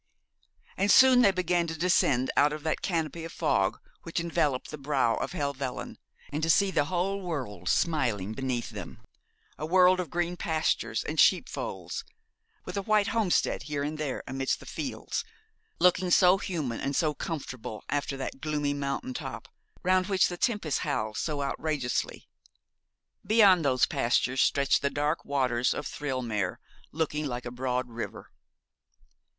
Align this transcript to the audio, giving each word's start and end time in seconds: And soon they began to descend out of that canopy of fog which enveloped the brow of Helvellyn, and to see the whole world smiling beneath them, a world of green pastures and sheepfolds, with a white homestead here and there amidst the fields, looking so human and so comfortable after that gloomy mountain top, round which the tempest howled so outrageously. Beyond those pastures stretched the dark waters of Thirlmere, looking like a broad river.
And 0.77 0.89
soon 0.89 1.21
they 1.21 1.29
began 1.29 1.67
to 1.67 1.77
descend 1.77 2.31
out 2.35 2.53
of 2.53 2.63
that 2.63 2.81
canopy 2.81 3.23
of 3.23 3.31
fog 3.31 3.79
which 4.01 4.19
enveloped 4.19 4.71
the 4.71 4.79
brow 4.79 5.13
of 5.17 5.33
Helvellyn, 5.33 5.99
and 6.31 6.41
to 6.41 6.49
see 6.49 6.71
the 6.71 6.85
whole 6.85 7.21
world 7.21 7.69
smiling 7.69 8.33
beneath 8.33 8.71
them, 8.71 8.97
a 9.59 9.65
world 9.67 9.99
of 9.99 10.09
green 10.09 10.37
pastures 10.37 11.03
and 11.03 11.19
sheepfolds, 11.19 12.03
with 12.65 12.77
a 12.77 12.81
white 12.81 13.09
homestead 13.09 13.61
here 13.69 13.83
and 13.83 13.99
there 13.99 14.23
amidst 14.27 14.59
the 14.59 14.65
fields, 14.65 15.23
looking 15.77 16.09
so 16.09 16.39
human 16.39 16.79
and 16.81 16.95
so 16.95 17.13
comfortable 17.13 17.83
after 17.87 18.17
that 18.17 18.41
gloomy 18.41 18.73
mountain 18.73 19.13
top, 19.13 19.47
round 19.83 20.07
which 20.07 20.29
the 20.29 20.35
tempest 20.37 20.79
howled 20.79 21.17
so 21.17 21.43
outrageously. 21.43 22.27
Beyond 23.23 23.63
those 23.63 23.85
pastures 23.85 24.41
stretched 24.41 24.81
the 24.81 24.89
dark 24.89 25.23
waters 25.23 25.75
of 25.75 25.85
Thirlmere, 25.85 26.57
looking 26.91 27.27
like 27.27 27.45
a 27.45 27.51
broad 27.51 27.87
river. 27.87 28.31